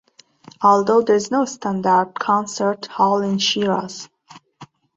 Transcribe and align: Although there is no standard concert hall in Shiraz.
Although 0.63 1.03
there 1.03 1.15
is 1.15 1.29
no 1.29 1.45
standard 1.45 2.13
concert 2.15 2.87
hall 2.87 3.21
in 3.21 3.37
Shiraz. 3.37 4.09